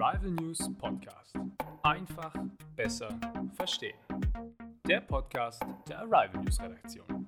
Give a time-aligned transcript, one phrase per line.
[0.00, 1.34] Arrival News Podcast.
[1.82, 2.32] Einfach
[2.76, 3.18] besser
[3.54, 3.98] verstehen.
[4.86, 7.26] Der Podcast der Arrival News Redaktion.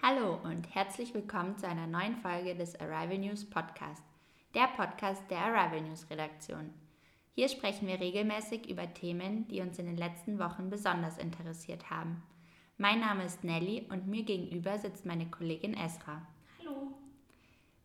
[0.00, 4.04] Hallo und herzlich willkommen zu einer neuen Folge des Arrival News Podcast,
[4.54, 6.72] der Podcast der Arrival News Redaktion.
[7.34, 12.22] Hier sprechen wir regelmäßig über Themen, die uns in den letzten Wochen besonders interessiert haben.
[12.78, 16.22] Mein Name ist Nelly und mir gegenüber sitzt meine Kollegin Esra.
[16.60, 16.92] Hallo.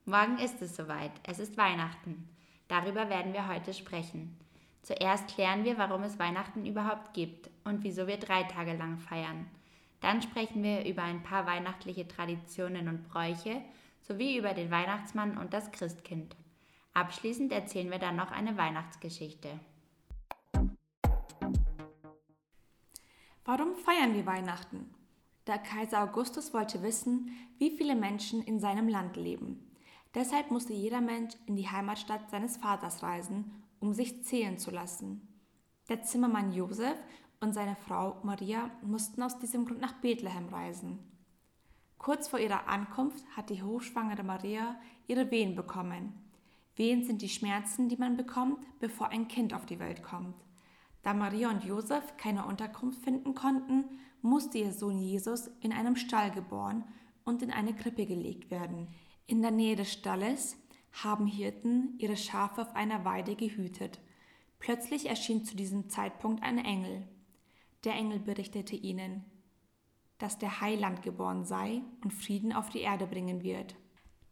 [0.06, 1.14] Morgen ist es soweit.
[1.24, 2.28] Es ist Weihnachten.
[2.71, 4.39] Darüber werden wir heute sprechen.
[4.82, 9.46] Zuerst klären wir, warum es Weihnachten überhaupt gibt und wieso wir drei Tage lang feiern.
[10.00, 13.62] Dann sprechen wir über ein paar weihnachtliche Traditionen und Bräuche
[14.00, 16.38] sowie über den Weihnachtsmann und das Christkind.
[16.93, 19.50] Abschließend erzählen wir dann noch eine Weihnachtsgeschichte.
[23.43, 24.96] Warum feiern wir Weihnachten?
[25.46, 29.71] Der Kaiser Augustus wollte wissen, wie viele Menschen in seinem Land leben.
[30.14, 35.28] Deshalb musste jeder Mensch in die Heimatstadt seines Vaters reisen, um sich zählen zu lassen.
[35.88, 36.98] Der Zimmermann Josef
[37.40, 41.00] und seine Frau Maria mussten aus diesem Grund nach Bethlehem reisen.
[41.98, 44.76] Kurz vor ihrer Ankunft hat die hochschwangere Maria
[45.08, 46.14] ihre Wehen bekommen.
[46.76, 50.36] Wehen sind die Schmerzen, die man bekommt, bevor ein Kind auf die Welt kommt.
[51.04, 53.86] Da Maria und Josef keine Unterkunft finden konnten,
[54.22, 56.84] musste ihr Sohn Jesus in einem Stall geboren
[57.23, 58.88] und in eine Krippe gelegt werden.
[59.32, 60.58] In der Nähe des Stalles
[60.92, 64.02] haben Hirten ihre Schafe auf einer Weide gehütet.
[64.60, 67.08] Plötzlich erschien zu diesem Zeitpunkt ein Engel.
[67.86, 69.23] Der Engel berichtete ihnen,
[70.18, 73.78] dass der Heiland geboren sei und Frieden auf die Erde bringen wird.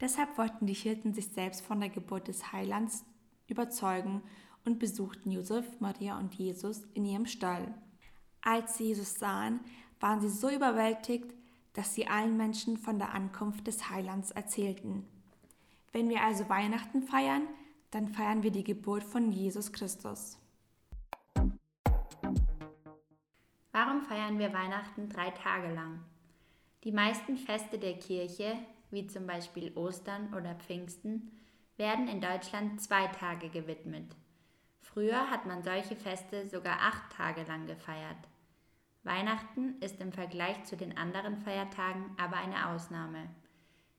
[0.02, 3.06] Deshalb wollten die Hirten sich selbst von der Geburt des Heilands
[3.48, 4.22] überzeugen
[4.66, 7.74] und besuchten Josef, Maria und Jesus in ihrem Stall.
[8.42, 9.62] Als sie Jesus sahen,
[10.02, 11.34] waren sie so überwältigt,
[11.74, 15.06] dass sie allen Menschen von der Ankunft des Heilands erzählten.
[15.92, 17.48] Wenn wir also Weihnachten feiern,
[17.92, 20.38] dann feiern wir die Geburt von Jesus Christus.
[23.72, 26.00] Warum feiern wir Weihnachten drei Tage lang?
[26.84, 28.58] Die meisten Feste der Kirche,
[28.92, 31.32] wie zum Beispiel Ostern oder Pfingsten,
[31.78, 34.16] werden in Deutschland zwei Tage gewidmet.
[34.82, 38.18] Früher hat man solche Feste sogar acht Tage lang gefeiert.
[39.04, 43.30] Weihnachten ist im Vergleich zu den anderen Feiertagen aber eine Ausnahme.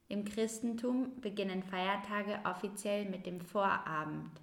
[0.08, 4.40] Im Christentum beginnen Feiertage offiziell mit dem Vorabend.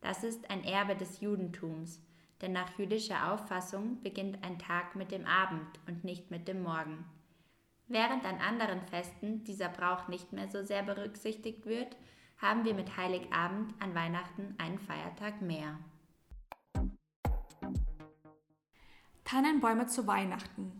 [0.00, 2.00] Das ist ein Erbe des Judentums,
[2.40, 7.04] denn nach jüdischer Auffassung beginnt ein Tag mit dem Abend und nicht mit dem Morgen.
[7.88, 11.96] Während an anderen Festen dieser Brauch nicht mehr so sehr berücksichtigt wird,
[12.38, 15.78] haben wir mit Heiligabend an Weihnachten einen Feiertag mehr.
[19.26, 20.70] Tannenbäume zu Weihnachten.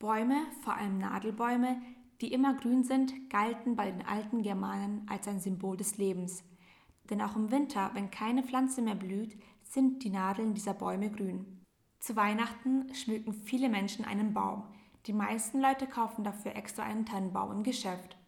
[0.00, 0.34] Bäume,
[0.64, 1.80] vor allem Nadelbäume,
[2.20, 6.42] die immer grün sind, galten bei den alten Germanen als ein Symbol des Lebens.
[7.08, 11.62] Denn auch im Winter, wenn keine Pflanze mehr blüht, sind die Nadeln dieser Bäume grün.
[12.00, 14.64] Zu Weihnachten schmücken viele Menschen einen Baum.
[15.06, 18.18] Die meisten Leute kaufen dafür extra einen Tannenbaum im Geschäft.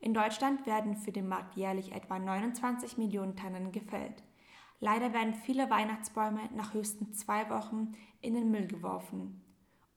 [0.00, 4.22] In Deutschland werden für den Markt jährlich etwa 29 Millionen Tannen gefällt.
[4.84, 9.40] Leider werden viele Weihnachtsbäume nach höchstens zwei Wochen in den Müll geworfen.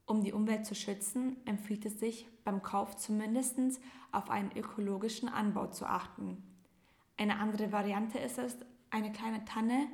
[0.06, 3.81] Um die Umwelt zu schützen, empfiehlt es sich, beim Kauf zumindest
[4.12, 6.44] auf einen ökologischen Anbau zu achten.
[7.18, 8.59] Eine andere Variante ist es,
[8.91, 9.88] eine kleine Tanne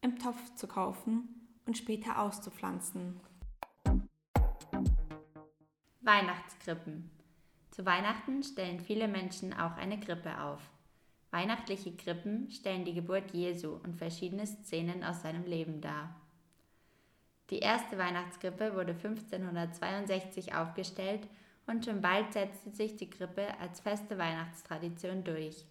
[0.00, 3.18] im Topf zu kaufen und später auszupflanzen.
[6.02, 7.10] Weihnachtskrippen.
[7.72, 10.60] Zu Weihnachten stellen viele Menschen auch eine Krippe auf.
[11.32, 16.16] Weihnachtliche Krippen stellen die Geburt Jesu und verschiedene Szenen aus seinem Leben dar.
[17.50, 21.28] Die erste Weihnachtskrippe wurde 1562 aufgestellt
[21.66, 25.64] und schon bald setzte sich die Krippe als feste Weihnachtstradition durch.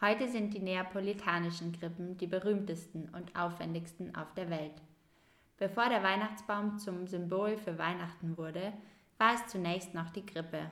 [0.00, 4.82] Heute sind die neapolitanischen Krippen die berühmtesten und aufwendigsten auf der Welt.
[5.58, 8.72] Bevor der Weihnachtsbaum zum Symbol für Weihnachten wurde,
[9.18, 10.70] war es zunächst noch die Krippe.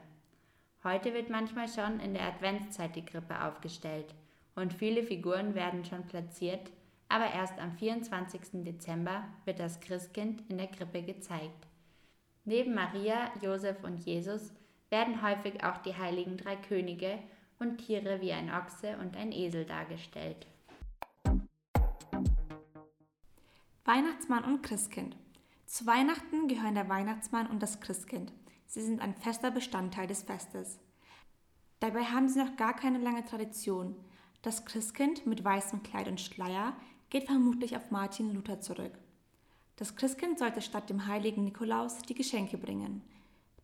[0.85, 4.15] Heute wird manchmal schon in der Adventszeit die Krippe aufgestellt
[4.55, 6.71] und viele Figuren werden schon platziert,
[7.09, 8.65] aber erst am 24.
[8.65, 11.67] Dezember wird das Christkind in der Krippe gezeigt.
[12.45, 14.53] Neben Maria, Josef und Jesus
[14.91, 17.19] werden häufig auch die heiligen drei Könige
[17.59, 20.47] und Tiere wie ein Ochse und ein Esel dargestellt.
[23.85, 25.17] Weihnachtsmann und Christkind.
[25.67, 28.33] Zu Weihnachten gehören der Weihnachtsmann und das Christkind.
[28.67, 30.79] Sie sind ein fester Bestandteil des Festes.
[31.81, 33.97] Dabei haben sie noch gar keine lange Tradition.
[34.43, 36.77] Das Christkind mit weißem Kleid und Schleier
[37.11, 38.93] geht vermutlich auf Martin Luther zurück.
[39.77, 43.03] Das Christkind sollte statt dem heiligen Nikolaus die Geschenke bringen.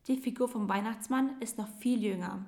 [0.06, 2.44] Die Figur vom Weihnachtsmann ist noch viel jünger.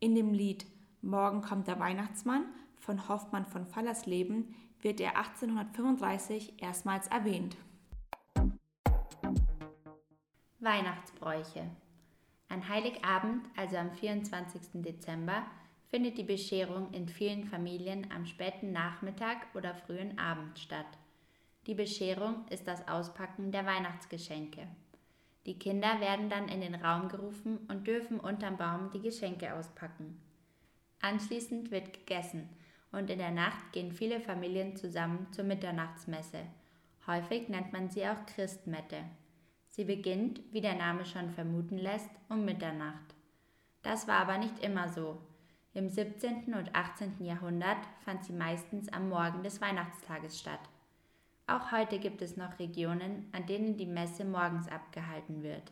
[0.00, 0.66] In dem Lied
[1.02, 2.46] Morgen kommt der Weihnachtsmann
[2.80, 7.56] von Hoffmann von Fallersleben wird er 1835 erstmals erwähnt.
[10.58, 11.70] Weihnachtsbräuche
[12.48, 14.82] An Heiligabend, also am 24.
[14.82, 15.46] Dezember,
[15.90, 20.86] findet die Bescherung in vielen Familien am späten Nachmittag oder frühen Abend statt.
[21.66, 24.68] Die Bescherung ist das Auspacken der Weihnachtsgeschenke.
[25.46, 30.20] Die Kinder werden dann in den Raum gerufen und dürfen unterm Baum die Geschenke auspacken.
[31.00, 32.48] Anschließend wird gegessen
[32.92, 36.40] und in der Nacht gehen viele Familien zusammen zur Mitternachtsmesse.
[37.06, 39.04] Häufig nennt man sie auch Christmette.
[39.68, 43.14] Sie beginnt, wie der Name schon vermuten lässt, um Mitternacht.
[43.82, 45.18] Das war aber nicht immer so.
[45.78, 46.54] Im 17.
[46.54, 47.24] und 18.
[47.24, 50.58] Jahrhundert fand sie meistens am Morgen des Weihnachtstages statt.
[51.46, 55.70] Auch heute gibt es noch Regionen, an denen die Messe morgens abgehalten wird.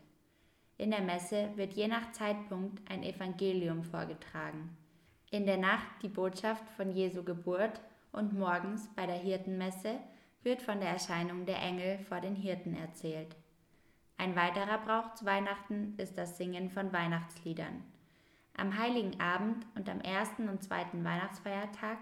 [0.79, 4.77] In der Messe wird je nach Zeitpunkt ein Evangelium vorgetragen.
[5.33, 7.81] In der Nacht die Botschaft von Jesu Geburt
[8.13, 9.99] und morgens bei der Hirtenmesse
[10.45, 13.35] wird von der Erscheinung der Engel vor den Hirten erzählt.
[14.19, 17.83] Ein weiterer Brauch zu Weihnachten ist das Singen von Weihnachtsliedern.
[18.59, 21.99] Am heiligen Abend und am ersten und zweiten Weihnachtsfeiertag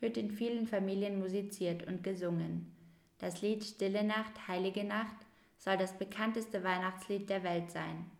[0.00, 2.74] wird in vielen Familien musiziert und gesungen.
[3.18, 5.16] Das Lied Stille Nacht, Heilige Nacht
[5.58, 8.10] soll das bekannteste Weihnachtslied der Welt sein.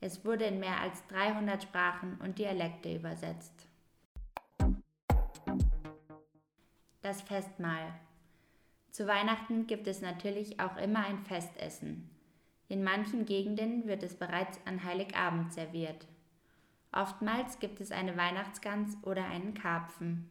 [0.00, 3.66] Es wurde in mehr als 300 Sprachen und Dialekte übersetzt.
[7.02, 7.94] Das Festmahl.
[8.90, 12.08] Zu Weihnachten gibt es natürlich auch immer ein Festessen.
[12.68, 16.06] In manchen Gegenden wird es bereits an Heiligabend serviert.
[16.94, 20.30] Oftmals gibt es eine Weihnachtsgans oder einen Karpfen.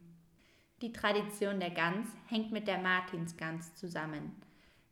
[0.81, 4.33] Die Tradition der Gans hängt mit der Martinsgans zusammen.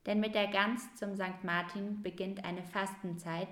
[0.06, 1.44] Denn mit der Gans zum St.
[1.44, 3.47] Martin beginnt eine Fastenzeit,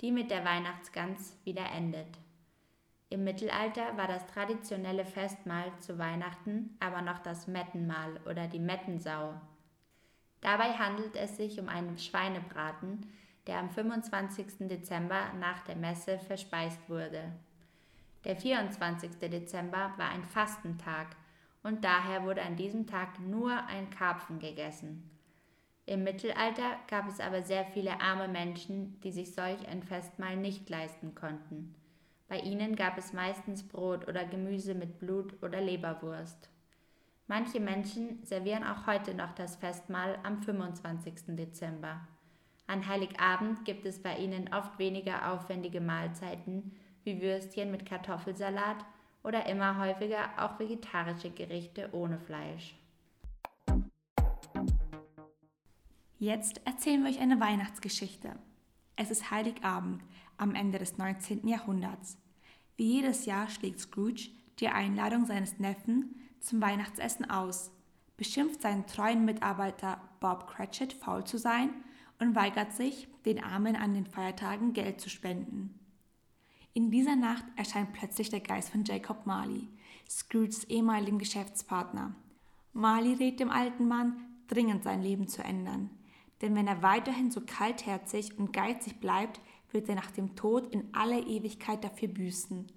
[0.00, 2.18] die mit der Weihnachtsgans wieder endet.
[3.08, 9.40] Im Mittelalter war das traditionelle Festmahl zu Weihnachten aber noch das Mettenmahl oder die Mettensau.
[10.40, 13.06] Dabei handelt es sich um einen Schweinebraten,
[13.46, 14.68] der am 25.
[14.68, 17.32] Dezember nach der Messe verspeist wurde.
[18.24, 19.12] Der 24.
[19.20, 21.16] Dezember war ein Fastentag
[21.62, 25.10] und daher wurde an diesem Tag nur ein Karpfen gegessen.
[25.86, 30.68] Im Mittelalter gab es aber sehr viele arme Menschen, die sich solch ein Festmahl nicht
[30.68, 31.74] leisten konnten.
[32.28, 36.48] Bei ihnen gab es meistens Brot oder Gemüse mit Blut oder Leberwurst.
[37.26, 41.36] Manche Menschen servieren auch heute noch das Festmahl am 25.
[41.36, 42.06] Dezember.
[42.66, 48.84] An Heiligabend gibt es bei ihnen oft weniger aufwendige Mahlzeiten, wie Würstchen mit Kartoffelsalat
[49.22, 52.74] oder immer häufiger auch vegetarische Gerichte ohne Fleisch.
[56.18, 58.36] Jetzt erzählen wir euch eine Weihnachtsgeschichte.
[58.96, 60.02] Es ist Heiligabend
[60.36, 61.48] am Ende des 19.
[61.48, 62.18] Jahrhunderts.
[62.76, 67.70] Wie jedes Jahr schlägt Scrooge die Einladung seines Neffen zum Weihnachtsessen aus,
[68.18, 71.70] beschimpft seinen treuen Mitarbeiter Bob Cratchit faul zu sein
[72.18, 75.79] und weigert sich, den Armen an den Feiertagen Geld zu spenden.
[76.72, 79.68] In dieser Nacht erscheint plötzlich der Geist von Jacob Marley,
[80.08, 82.14] Scrooges ehemaligen Geschäftspartner.
[82.72, 85.90] Marley rät dem alten Mann, dringend sein Leben zu ändern.
[86.40, 89.40] Denn wenn er weiterhin so kaltherzig und geizig bleibt,
[89.72, 92.70] wird er nach dem Tod in aller Ewigkeit dafür büßen.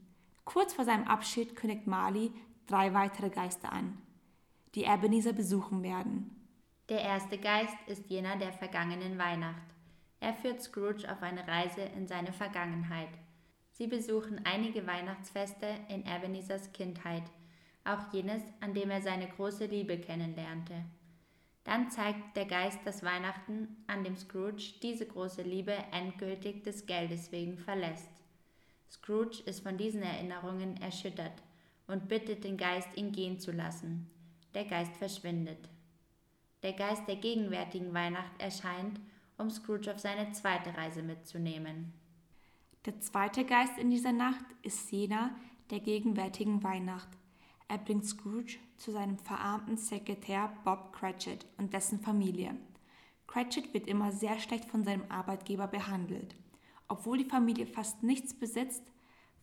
[0.43, 2.31] Kurz vor seinem Abschied kündigt Marley
[2.67, 3.97] drei weitere Geister an,
[4.75, 6.31] die Ebenezer besuchen werden.
[6.89, 9.61] Der erste Geist ist jener der vergangenen Weihnacht.
[10.19, 13.09] Er führt Scrooge auf eine Reise in seine Vergangenheit.
[13.73, 17.23] Sie besuchen einige Weihnachtsfeste in Ebenezers Kindheit,
[17.83, 20.85] auch jenes, an dem er seine große Liebe kennenlernte.
[21.63, 27.31] Dann zeigt der Geist das Weihnachten, an dem Scrooge diese große Liebe endgültig des Geldes
[27.31, 28.11] wegen verlässt.
[28.91, 31.41] Scrooge ist von diesen Erinnerungen erschüttert
[31.87, 34.07] und bittet den Geist, ihn gehen zu lassen.
[34.53, 35.67] Der Geist verschwindet.
[36.61, 38.99] Der Geist der gegenwärtigen Weihnacht erscheint,
[39.37, 42.02] um Scrooge auf seine zweite Reise mitzunehmen.
[42.85, 45.33] Der zweite Geist in dieser Nacht ist jener
[45.69, 47.07] der gegenwärtigen Weihnacht.
[47.69, 52.57] Er bringt Scrooge zu seinem verarmten Sekretär Bob Cratchit und dessen Familie.
[53.25, 56.35] Cratchit wird immer sehr schlecht von seinem Arbeitgeber behandelt.
[56.89, 58.83] Obwohl die Familie fast nichts besitzt,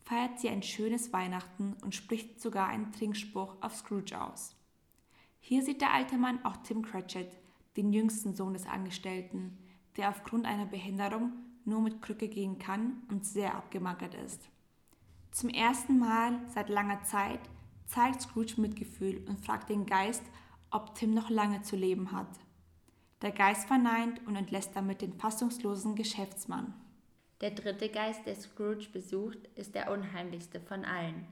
[0.03, 4.55] feiert sie ein schönes Weihnachten und spricht sogar einen Trinkspruch auf Scrooge aus.
[5.41, 7.39] Hier sieht der alte Mann auch Tim Cratchit,
[7.79, 9.57] den jüngsten Sohn des Angestellten,
[9.97, 11.33] der aufgrund einer Behinderung
[11.65, 14.49] nur mit Krücke gehen kann und sehr abgemagert ist.
[15.31, 17.41] Zum ersten Mal seit langer Zeit
[17.87, 20.23] zeigt Scrooge Mitgefühl und fragt den Geist,
[20.71, 22.29] ob Tim noch lange zu leben hat.
[23.23, 26.75] Der Geist verneint und entlässt damit den fassungslosen Geschäftsmann.
[27.41, 31.27] Der dritte Geist, der Scrooge besucht, ist der unheimlichste von allen.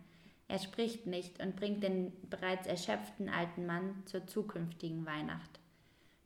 [0.49, 5.61] Er spricht nicht und bringt den bereits erschöpften alten Mann zur zukünftigen Weihnacht.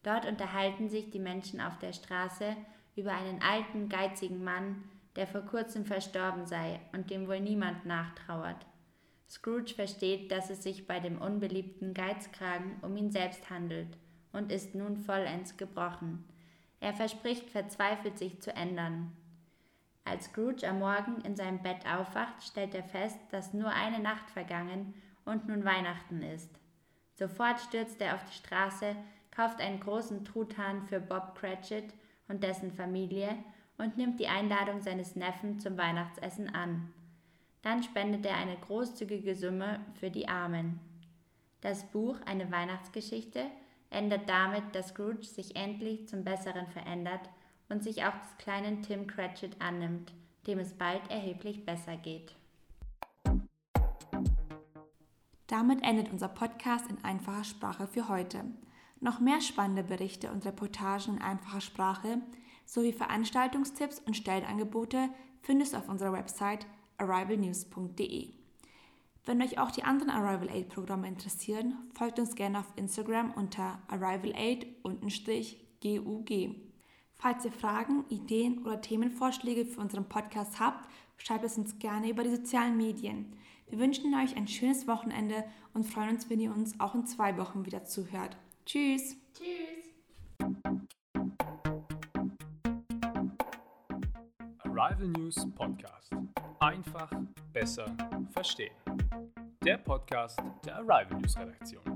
[0.03, 2.57] Dort unterhalten sich die Menschen auf der Straße
[2.97, 4.85] über einen alten, geizigen Mann,
[5.17, 8.67] der vor kurzem verstorben sei und dem wohl niemand nachtrauert.
[9.29, 13.97] Scrooge versteht, dass es sich bei dem unbeliebten Geizkragen um ihn selbst handelt
[14.33, 16.25] und ist nun vollends gebrochen.
[16.81, 19.13] Er verspricht verzweifelt, sich zu ändern.
[20.05, 24.31] Als Scrooge am Morgen in seinem Bett aufwacht, stellt er fest, dass nur eine Nacht
[24.31, 24.95] vergangen
[25.25, 26.51] und nun Weihnachten ist.
[27.15, 28.97] Sofort stürzt er auf die Straße,
[29.31, 31.95] kauft einen großen Truthahn für Bob Cratchit
[32.29, 33.37] und dessen Familie
[33.79, 36.93] und nimmt die Einladung seines Neffen zum Weihnachtsessen an.
[37.63, 40.81] Dann spendet er eine großzügige Summe für die Armen.
[41.61, 43.47] Das Buch Eine Weihnachtsgeschichte
[43.91, 47.31] endet damit, dass Scrooge sich endlich zum Besseren verändert
[47.69, 50.13] und sich auch des kleinen Tim Cratchit annimmt,
[50.47, 52.35] dem es bald erheblich besser geht.
[55.47, 58.45] Damit endet unser Podcast in einfacher Sprache für heute.
[59.03, 62.23] Noch mehr spannende Berichte und Reportagen in einfacher Sprache
[62.65, 65.09] sowie Veranstaltungstipps und Stellenangebote
[65.41, 66.69] findest du auf unserer Website
[66.99, 68.29] arrivalnews.de.
[69.25, 73.83] Wenn euch auch die anderen Arrival Aid Programme interessieren, folgt uns gerne auf Instagram unter
[73.89, 74.95] arrivalaid-gug.
[77.17, 82.23] Falls ihr Fragen, Ideen oder Themenvorschläge für unseren Podcast habt, schreibt es uns gerne über
[82.23, 83.35] die sozialen Medien.
[83.69, 85.43] Wir wünschen euch ein schönes Wochenende
[85.75, 88.37] und freuen uns, wenn ihr uns auch in zwei Wochen wieder zuhört.
[88.65, 89.17] Tschüss.
[89.35, 89.93] Tschüss.
[94.59, 96.11] Arrival News Podcast.
[96.61, 97.11] Einfach
[97.53, 97.97] besser
[98.31, 98.75] verstehen.
[99.65, 101.92] Der Podcast der Arrival News Redaktion.